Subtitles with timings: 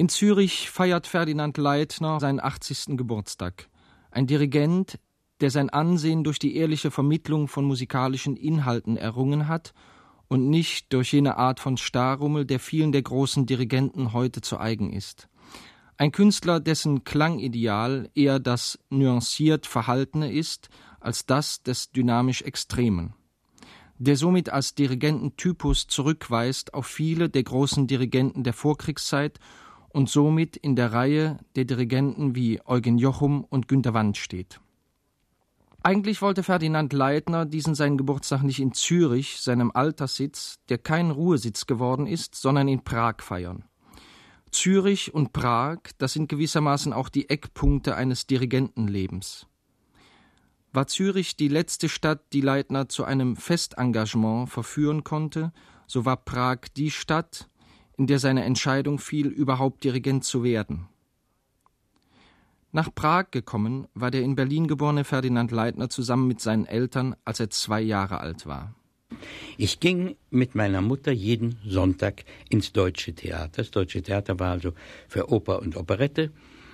[0.00, 2.96] In Zürich feiert Ferdinand Leitner seinen 80.
[2.96, 3.68] Geburtstag.
[4.10, 4.98] Ein Dirigent,
[5.42, 9.74] der sein Ansehen durch die ehrliche Vermittlung von musikalischen Inhalten errungen hat
[10.26, 14.90] und nicht durch jene Art von Starrummel, der vielen der großen Dirigenten heute zu eigen
[14.90, 15.28] ist.
[15.98, 23.12] Ein Künstler, dessen Klangideal eher das nuanciert Verhaltene ist, als das des dynamisch Extremen
[24.02, 29.38] der somit als Dirigententypus zurückweist auf viele der großen Dirigenten der Vorkriegszeit
[29.92, 34.60] und somit in der Reihe der Dirigenten wie Eugen Jochum und Günter Wand steht.
[35.82, 41.66] Eigentlich wollte Ferdinand Leitner diesen seinen Geburtstag nicht in Zürich, seinem Alterssitz, der kein Ruhesitz
[41.66, 43.64] geworden ist, sondern in Prag feiern.
[44.50, 49.46] Zürich und Prag, das sind gewissermaßen auch die Eckpunkte eines Dirigentenlebens.
[50.72, 55.52] War Zürich die letzte Stadt, die Leitner zu einem Festengagement verführen konnte,
[55.86, 57.48] so war Prag die Stadt,
[58.00, 60.88] in der seine Entscheidung fiel, überhaupt Dirigent zu werden.
[62.72, 67.40] Nach Prag gekommen war der in Berlin geborene Ferdinand Leitner zusammen mit seinen Eltern, als
[67.40, 68.74] er zwei Jahre alt war.
[69.58, 73.50] Ich ging mit meiner Mutter jeden Sonntag ins Deutsche Theater.
[73.56, 74.72] Das Deutsche Theater war also
[75.06, 76.32] für Oper und Operette.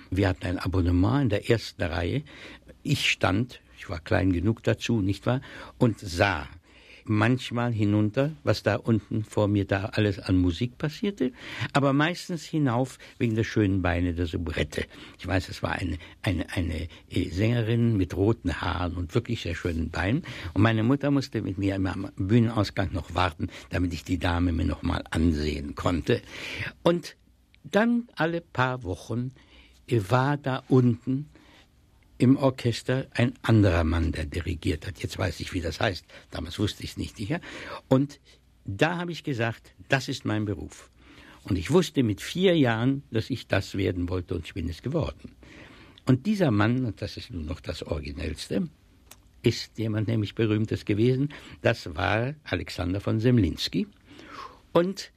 [0.09, 2.23] Wir hatten ein Abonnement in der ersten Reihe.
[2.83, 5.41] Ich stand, ich war klein genug dazu, nicht wahr,
[5.77, 6.47] und sah
[7.09, 11.31] manchmal hinunter, was da unten vor mir da alles an Musik passierte,
[11.73, 14.85] aber meistens hinauf wegen der schönen Beine der Soubrette.
[15.19, 19.55] Ich weiß, es war eine, eine, eine äh, Sängerin mit roten Haaren und wirklich sehr
[19.55, 20.23] schönen Beinen.
[20.53, 24.65] Und meine Mutter musste mit mir am Bühnenausgang noch warten, damit ich die Dame mir
[24.65, 26.21] noch mal ansehen konnte.
[26.83, 27.15] Und
[27.63, 29.31] dann alle paar Wochen
[29.87, 31.29] äh, war da unten
[32.17, 34.99] im Orchester ein anderer Mann, der dirigiert hat.
[34.99, 36.05] Jetzt weiß ich, wie das heißt.
[36.31, 37.39] Damals wusste ich es nicht sicher.
[37.87, 38.19] Und
[38.65, 40.89] da habe ich gesagt, das ist mein Beruf.
[41.43, 44.81] Und ich wusste mit vier Jahren, dass ich das werden wollte und ich bin es
[44.81, 45.35] geworden.
[46.05, 48.67] Und dieser Mann, und das ist nun noch das Originellste,
[49.43, 51.33] ist jemand nämlich Berühmtes gewesen.
[51.61, 53.87] Das war Alexander von Semlinski.
[54.73, 55.11] Und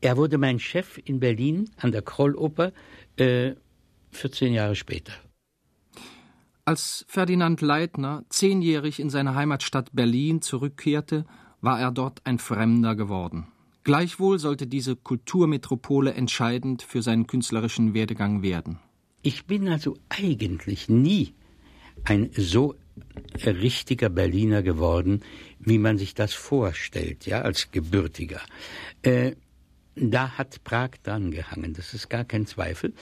[0.00, 2.72] er wurde mein Chef in Berlin an der Krolloper
[3.16, 3.52] äh,
[4.10, 5.12] 14 Jahre später.
[6.66, 11.26] Als Ferdinand Leitner zehnjährig in seine Heimatstadt Berlin zurückkehrte,
[11.60, 13.48] war er dort ein Fremder geworden.
[13.82, 18.78] Gleichwohl sollte diese Kulturmetropole entscheidend für seinen künstlerischen Werdegang werden.
[19.20, 21.34] Ich bin also eigentlich nie
[22.04, 22.74] ein so
[23.44, 25.20] richtiger Berliner geworden,
[25.58, 28.40] wie man sich das vorstellt, ja, als Gebürtiger.
[29.02, 29.32] Äh,
[29.96, 32.92] da hat Prag dran gehangen, das ist gar kein Zweifel.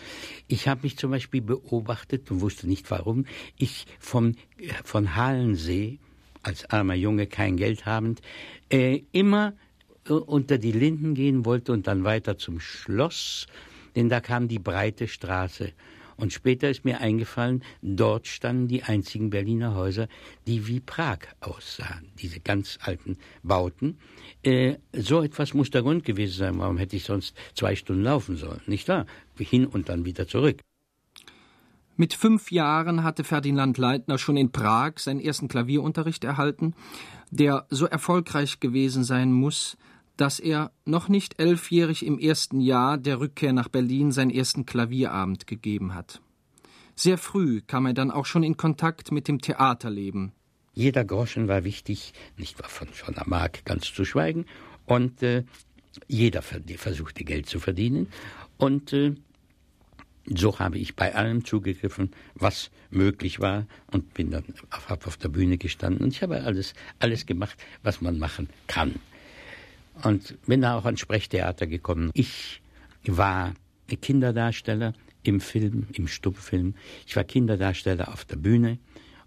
[0.49, 3.27] Ich habe mich zum Beispiel beobachtet und wusste nicht warum,
[3.57, 4.35] ich vom,
[4.85, 5.99] von Halensee,
[6.43, 8.21] als armer Junge kein Geld habend,
[8.69, 9.55] äh, immer
[10.09, 13.47] äh, unter die Linden gehen wollte und dann weiter zum Schloss,
[13.95, 15.73] denn da kam die breite Straße.
[16.23, 20.07] Und später ist mir eingefallen, dort standen die einzigen Berliner Häuser,
[20.47, 23.99] die wie Prag aussahen, diese ganz alten Bauten.
[24.45, 26.59] Äh, so etwas muss der Grund gewesen sein.
[26.61, 28.61] Warum hätte ich sonst zwei Stunden laufen sollen?
[28.67, 29.07] Nicht wahr?
[29.37, 30.61] Hin und dann wieder zurück.
[31.97, 36.77] Mit fünf Jahren hatte Ferdinand Leitner schon in Prag seinen ersten Klavierunterricht erhalten,
[37.33, 39.77] der so erfolgreich gewesen sein muss,
[40.23, 45.49] dass er noch nicht elfjährig im ersten Jahr der Rückkehr nach Berlin seinen ersten Klavierabend
[45.49, 46.23] gegeben hat.
[46.95, 50.33] Sehr früh kam er dann auch schon in Kontakt mit dem Theaterleben,
[50.75, 54.47] jeder Groschen war wichtig, nicht von, von der Mark ganz zu schweigen.
[54.87, 55.45] Und äh,
[56.09, 58.07] jeder versuchte Geld zu verdienen.
[58.57, 59.15] Und äh,
[60.27, 65.29] so habe ich bei allem zugegriffen, was möglich war und bin dann auf, auf der
[65.29, 66.05] Bühne gestanden.
[66.05, 68.95] Und ich habe alles, alles gemacht, was man machen kann.
[70.03, 72.11] Und bin da auch ans Sprechtheater gekommen.
[72.15, 72.63] Ich
[73.05, 73.55] war
[74.01, 76.75] Kinderdarsteller im Film, im Stummfilm.
[77.07, 78.79] Ich war Kinderdarsteller auf der Bühne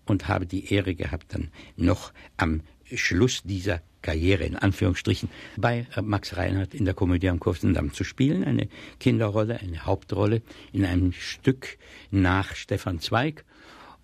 [0.05, 2.61] und habe die Ehre gehabt, dann noch am
[2.93, 8.43] Schluss dieser Karriere in Anführungsstrichen bei Max Reinhardt in der Komödie am Kurfendamm zu spielen,
[8.43, 11.79] eine Kinderrolle, eine Hauptrolle in einem Stück
[12.11, 13.43] nach Stefan Zweig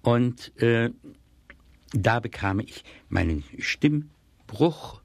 [0.01, 0.89] und äh,
[1.93, 5.00] da bekam ich meinen Stimmbruch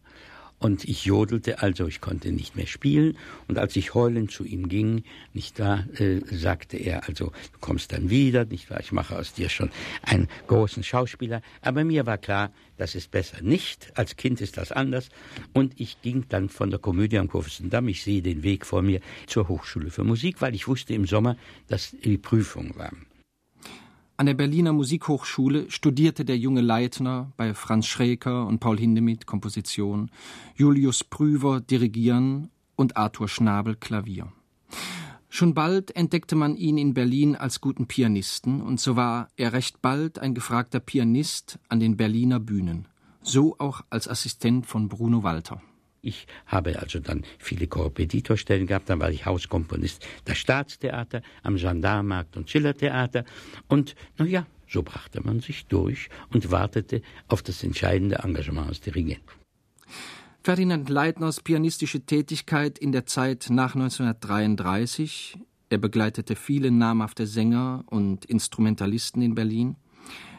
[0.59, 3.19] und ich jodelte also, ich konnte nicht mehr spielen.
[3.47, 5.05] Und als ich heulend zu ihm ging,
[5.35, 9.35] nicht wahr, äh, sagte er, also du kommst dann wieder, nicht wahr, ich mache aus
[9.35, 9.71] dir schon
[10.03, 11.43] einen großen Schauspieler.
[11.61, 13.93] Aber mir war klar, das ist besser nicht.
[13.97, 15.11] Als Kind ist das anders.
[15.53, 19.01] Und ich ging dann von der Komödie am Kurfürstendamm, ich sehe den Weg vor mir,
[19.27, 21.37] zur Hochschule für Musik, weil ich wusste im Sommer,
[21.69, 22.93] dass die Prüfung war.
[24.19, 30.11] An der Berliner Musikhochschule studierte der junge Leitner bei Franz Schreker und Paul Hindemith Komposition,
[30.55, 34.33] Julius Prüver Dirigieren und Arthur Schnabel Klavier.
[35.29, 39.83] Schon bald entdeckte man ihn in Berlin als guten Pianisten, und so war er recht
[39.83, 42.89] bald ein gefragter Pianist an den Berliner Bühnen,
[43.21, 45.61] so auch als Assistent von Bruno Walter.
[46.03, 52.37] Ich habe also dann viele Korrepetitorstellen gehabt, dann war ich Hauskomponist der Staatstheater, am Gendarmarkt
[52.37, 53.25] und Schillertheater.
[53.69, 58.81] Und na ja, so brachte man sich durch und wartete auf das entscheidende Engagement als
[58.81, 59.23] Dirigent.
[60.43, 65.39] Ferdinand Leitners pianistische Tätigkeit in der Zeit nach 1933,
[65.71, 69.75] er begleitete viele namhafte Sänger und Instrumentalisten in Berlin,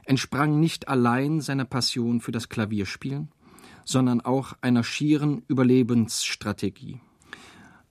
[0.06, 3.30] entsprang nicht allein seiner Passion für das Klavierspielen,
[3.88, 7.00] sondern auch einer schieren Überlebensstrategie.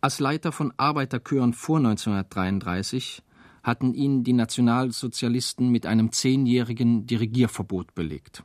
[0.03, 3.23] Als Leiter von Arbeiterchören vor 1933
[3.63, 8.45] hatten ihn die Nationalsozialisten mit einem zehnjährigen Dirigierverbot belegt.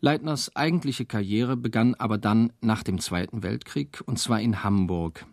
[0.00, 5.26] Leitners eigentliche Karriere begann aber dann nach dem Zweiten Weltkrieg, und zwar in Hamburg.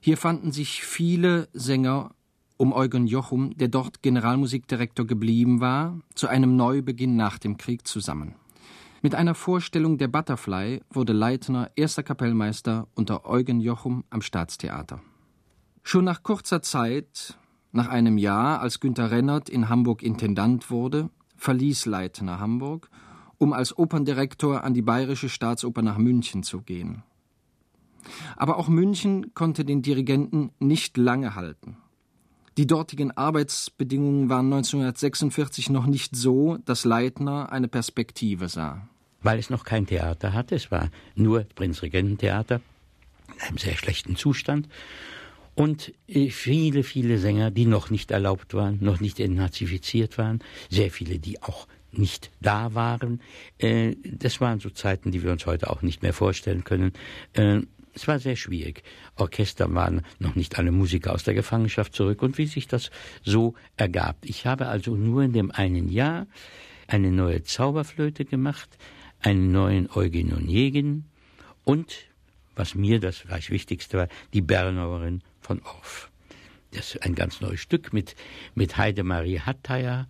[0.00, 2.14] Hier fanden sich viele Sänger
[2.58, 8.36] um Eugen Jochum, der dort Generalmusikdirektor geblieben war, zu einem Neubeginn nach dem Krieg zusammen.
[9.02, 15.00] Mit einer Vorstellung der Butterfly wurde Leitner erster Kapellmeister unter Eugen Jochum am Staatstheater.
[15.82, 17.38] Schon nach kurzer Zeit,
[17.72, 22.88] nach einem Jahr, als Günter Rennert in Hamburg Intendant wurde, verließ Leitner Hamburg,
[23.38, 27.02] um als Operndirektor an die Bayerische Staatsoper nach München zu gehen.
[28.36, 31.76] Aber auch München konnte den Dirigenten nicht lange halten.
[32.56, 38.88] Die dortigen Arbeitsbedingungen waren 1946 noch nicht so, dass Leitner eine Perspektive sah.
[39.22, 42.62] Weil es noch kein Theater hatte, es war nur Prinzregententheater
[43.34, 44.68] in einem sehr schlechten Zustand
[45.54, 50.90] und äh, viele, viele Sänger, die noch nicht erlaubt waren, noch nicht entnazifiziert waren, sehr
[50.90, 53.20] viele, die auch nicht da waren.
[53.58, 56.92] Äh, das waren so Zeiten, die wir uns heute auch nicht mehr vorstellen können.
[57.96, 58.82] Es war sehr schwierig.
[59.16, 62.90] Orchester waren noch nicht alle Musiker aus der Gefangenschaft zurück und wie sich das
[63.24, 64.18] so ergab.
[64.22, 66.26] Ich habe also nur in dem einen Jahr
[66.88, 68.68] eine neue Zauberflöte gemacht,
[69.20, 71.06] einen neuen Eugen Onegin
[71.64, 72.04] und,
[72.54, 76.10] was mir das vielleicht Wichtigste war, die Bernauerin von Orff.
[76.72, 78.14] Das ist ein ganz neues Stück mit,
[78.54, 80.06] mit Heidemarie Hatteier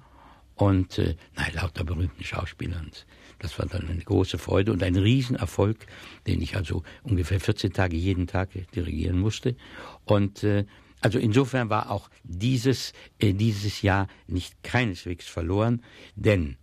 [0.56, 2.90] und äh, nein, lauter berühmten Schauspielern.
[3.38, 5.86] Das war dann eine große Freude und ein Riesenerfolg,
[6.26, 9.56] den ich also ungefähr 14 Tage jeden Tag dirigieren musste.
[10.04, 10.64] Und äh,
[11.00, 15.82] also insofern war auch dieses, äh, dieses Jahr nicht keineswegs verloren,
[16.14, 16.56] denn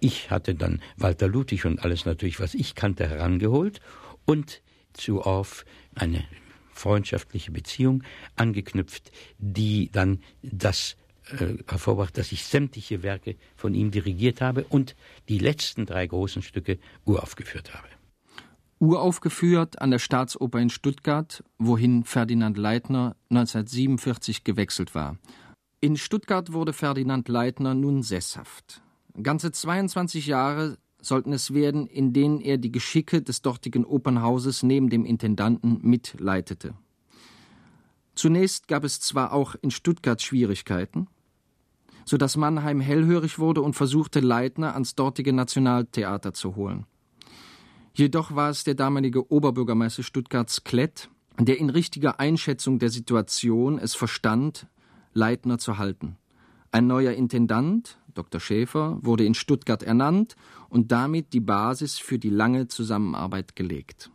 [0.00, 3.80] ich hatte dann Walter Ludwig und alles natürlich, was ich kannte, herangeholt
[4.24, 5.64] und zu Orff
[5.94, 6.24] eine
[6.72, 8.02] freundschaftliche Beziehung
[8.36, 10.96] angeknüpft, die dann das
[11.30, 14.94] äh, hervorbracht, dass ich sämtliche Werke von ihm dirigiert habe und
[15.28, 17.88] die letzten drei großen Stücke uraufgeführt habe.
[18.78, 25.16] Uraufgeführt an der Staatsoper in Stuttgart, wohin Ferdinand Leitner 1947 gewechselt war.
[25.80, 28.82] In Stuttgart wurde Ferdinand Leitner nun sesshaft.
[29.22, 34.90] Ganze 22 Jahre sollten es werden, in denen er die Geschicke des dortigen Opernhauses neben
[34.90, 36.74] dem Intendanten mitleitete.
[38.14, 41.08] Zunächst gab es zwar auch in Stuttgart Schwierigkeiten,
[42.04, 46.86] so dass Mannheim hellhörig wurde und versuchte, Leitner ans dortige Nationaltheater zu holen.
[47.94, 51.08] Jedoch war es der damalige Oberbürgermeister Stuttgarts Klett,
[51.38, 54.66] der in richtiger Einschätzung der Situation es verstand,
[55.12, 56.16] Leitner zu halten.
[56.72, 58.40] Ein neuer Intendant, Dr.
[58.40, 60.34] Schäfer, wurde in Stuttgart ernannt
[60.68, 64.10] und damit die Basis für die lange Zusammenarbeit gelegt.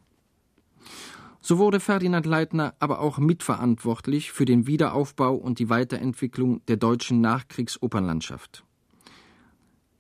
[1.42, 7.22] So wurde Ferdinand Leitner aber auch mitverantwortlich für den Wiederaufbau und die Weiterentwicklung der deutschen
[7.22, 8.66] Nachkriegsopernlandschaft.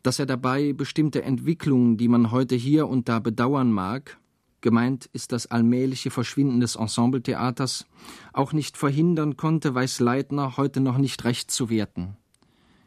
[0.03, 4.17] Dass er dabei bestimmte Entwicklungen, die man heute hier und da bedauern mag,
[4.61, 7.85] gemeint ist das allmähliche Verschwinden des Ensembletheaters,
[8.33, 12.17] auch nicht verhindern konnte, weiß Leitner heute noch nicht recht zu werten.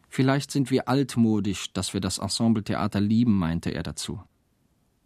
[0.08, 4.20] Vielleicht sind wir altmodisch, dass wir das Ensembletheater lieben, meinte er dazu.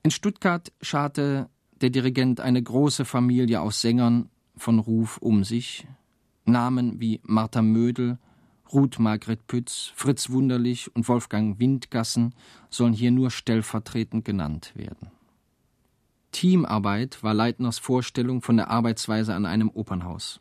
[0.02, 1.48] In Stuttgart scharte
[1.80, 5.86] der Dirigent eine große Familie aus Sängern von Ruf um sich,
[6.44, 8.18] Namen wie Martha Mödel,
[8.72, 12.34] Ruth Margret Pütz, Fritz Wunderlich und Wolfgang Windgassen
[12.70, 15.10] sollen hier nur stellvertretend genannt werden.
[16.32, 20.40] Teamarbeit war Leitners Vorstellung von der Arbeitsweise an einem Opernhaus.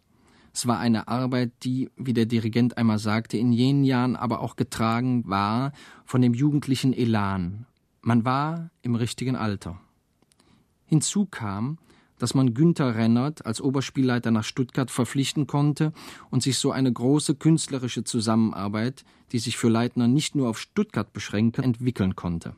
[0.54, 4.56] Es war eine Arbeit, die, wie der Dirigent einmal sagte, in jenen Jahren aber auch
[4.56, 5.74] getragen war
[6.06, 7.66] von dem jugendlichen Elan.
[8.02, 9.80] Man war im richtigen Alter.
[10.86, 11.78] Hinzu kam,
[12.18, 15.92] dass man Günther Rennert als Oberspielleiter nach Stuttgart verpflichten konnte
[16.30, 21.12] und sich so eine große künstlerische Zusammenarbeit, die sich für Leitner nicht nur auf Stuttgart
[21.12, 22.56] beschränkte, entwickeln konnte.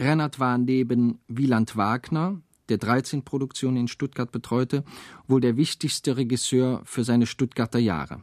[0.00, 4.84] Rennert war neben Wieland Wagner, der 13 Produktionen in Stuttgart betreute,
[5.28, 8.22] wohl der wichtigste Regisseur für seine Stuttgarter Jahre.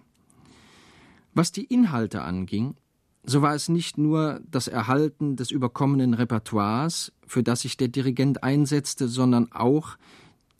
[1.34, 2.76] Was die Inhalte anging,
[3.24, 8.44] so war es nicht nur das Erhalten des überkommenen Repertoires, für das sich der Dirigent
[8.44, 9.98] einsetzte, sondern auch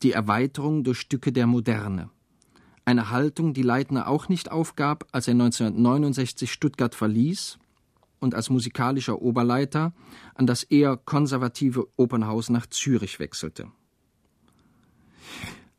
[0.02, 2.10] die Erweiterung durch Stücke der Moderne.
[2.84, 7.58] Eine Haltung, die Leitner auch nicht aufgab, als er 1969 Stuttgart verließ
[8.18, 9.92] und als musikalischer Oberleiter
[10.34, 13.68] an das eher konservative Opernhaus nach Zürich wechselte.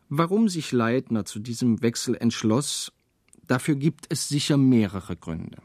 [0.10, 2.92] Warum sich Leitner zu diesem Wechsel entschloss,
[3.48, 5.58] dafür gibt es sicher mehrere Gründe.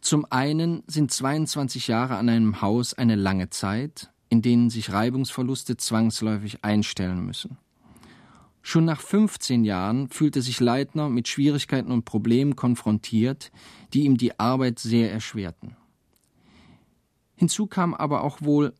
[0.00, 5.76] Zum einen sind 22 Jahre an einem Haus eine lange Zeit, in denen sich Reibungsverluste
[5.76, 7.58] zwangsläufig einstellen müssen.
[8.62, 13.50] Schon nach 15 Jahren fühlte sich Leitner mit Schwierigkeiten und Problemen konfrontiert,
[13.92, 15.76] die ihm die Arbeit sehr erschwerten.
[17.36, 18.74] Hinzu kam aber auch wohl,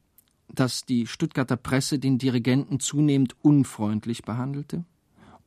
[0.48, 4.84] dass die Stuttgarter Presse den Dirigenten zunehmend unfreundlich behandelte,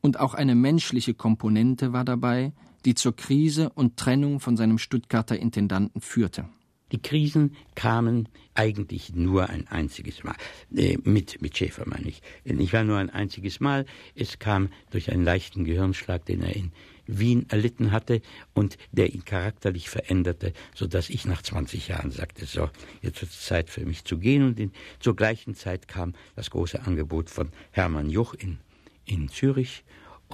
[0.00, 2.52] und auch eine menschliche Komponente war dabei,
[2.84, 6.48] die zur Krise und Trennung von seinem Stuttgarter Intendanten führte.
[6.92, 10.36] Die Krisen kamen eigentlich nur ein einziges Mal.
[10.74, 12.22] Äh, mit, mit Schäfer meine ich.
[12.44, 13.86] Nicht war nur ein einziges Mal.
[14.14, 16.72] Es kam durch einen leichten Gehirnschlag, den er in
[17.06, 18.22] Wien erlitten hatte
[18.52, 22.70] und der ihn charakterlich veränderte, so dass ich nach 20 Jahren sagte, so,
[23.02, 24.44] jetzt wird es Zeit für mich zu gehen.
[24.44, 28.58] Und in, zur gleichen Zeit kam das große Angebot von Hermann Juch in,
[29.04, 29.84] in Zürich.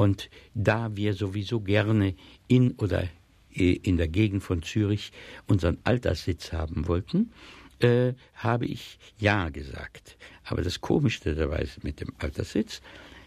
[0.01, 2.15] Und da wir sowieso gerne
[2.49, 3.07] in oder
[3.51, 5.13] in der Gegend von Zürich
[5.47, 7.33] unseren Alterssitz haben wollten,
[7.81, 10.17] äh, habe ich Ja gesagt.
[10.45, 12.81] Aber das Komischste dabei ist mit dem Alterssitz,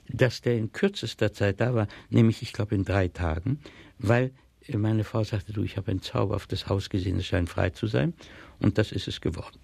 [0.07, 3.59] dass der in kürzester Zeit da war, nämlich ich glaube in drei Tagen,
[3.99, 4.31] weil
[4.75, 8.15] meine Frau sagte, du, ich habe ein zauberhaftes Haus gesehen, es scheint frei zu sein.
[8.57, 9.59] Und das ist es geworden.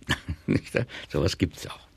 [1.09, 1.89] so was gibt es auch.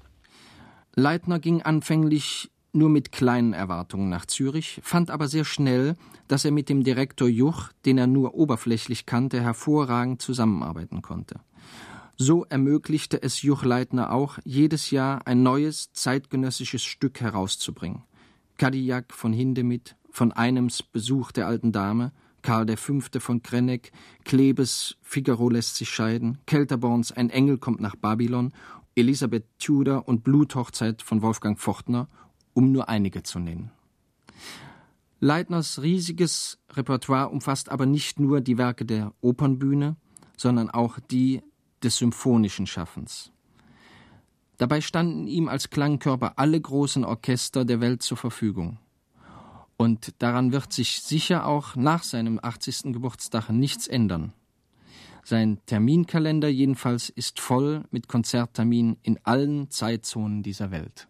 [0.95, 5.95] Leitner ging anfänglich nur mit kleinen Erwartungen nach Zürich, fand aber sehr schnell,
[6.29, 11.41] dass er mit dem Direktor Juch, den er nur oberflächlich kannte, hervorragend zusammenarbeiten konnte.
[12.17, 18.03] So ermöglichte es Juch Leitner auch, jedes Jahr ein neues zeitgenössisches Stück herauszubringen.
[18.59, 22.13] Kadiak von Hindemith, von Einems Besuch der alten Dame,
[22.43, 23.01] Karl V.
[23.19, 23.93] von Krenneck,
[24.25, 28.53] Klebes Figaro lässt sich scheiden, Kelterborns Ein Engel kommt nach Babylon,
[28.95, 32.09] Elisabeth Tudor und Bluthochzeit von Wolfgang Fortner
[32.55, 33.71] um nur einige zu nennen.
[35.21, 39.97] Leitners riesiges Repertoire umfasst aber nicht nur die Werke der Opernbühne,
[40.37, 41.43] sondern auch die
[41.83, 43.31] des symphonischen Schaffens.
[44.57, 48.79] Dabei standen ihm als Klangkörper alle großen Orchester der Welt zur Verfügung.
[49.77, 52.93] Und daran wird sich sicher auch nach seinem 80.
[52.93, 54.33] Geburtstag nichts ändern.
[55.25, 61.09] Sein Terminkalender jedenfalls ist voll mit Konzertterminen in allen Zeitzonen dieser Welt.